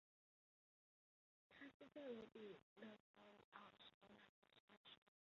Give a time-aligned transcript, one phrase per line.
[1.51, 5.27] 卡斯特罗比勒陀里奥是罗马的第十八区。